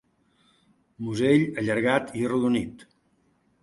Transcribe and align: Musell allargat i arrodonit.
Musell 1.09 1.45
allargat 1.63 2.13
i 2.19 2.27
arrodonit. 2.27 2.87